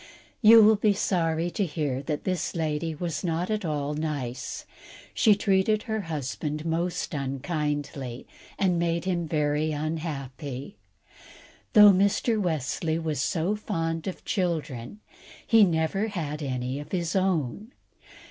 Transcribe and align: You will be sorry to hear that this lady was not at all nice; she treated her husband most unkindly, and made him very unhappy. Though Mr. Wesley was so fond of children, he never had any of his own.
You 0.41 0.63
will 0.63 0.77
be 0.77 0.93
sorry 0.93 1.51
to 1.51 1.63
hear 1.63 2.01
that 2.01 2.23
this 2.23 2.55
lady 2.55 2.95
was 2.95 3.23
not 3.23 3.51
at 3.51 3.63
all 3.63 3.93
nice; 3.93 4.65
she 5.13 5.35
treated 5.35 5.83
her 5.83 6.01
husband 6.01 6.65
most 6.65 7.13
unkindly, 7.13 8.25
and 8.57 8.79
made 8.79 9.05
him 9.05 9.27
very 9.27 9.71
unhappy. 9.71 10.75
Though 11.73 11.91
Mr. 11.91 12.41
Wesley 12.41 12.97
was 12.97 13.21
so 13.21 13.55
fond 13.55 14.07
of 14.07 14.25
children, 14.25 15.01
he 15.45 15.63
never 15.63 16.07
had 16.07 16.41
any 16.41 16.79
of 16.79 16.91
his 16.91 17.15
own. 17.15 17.71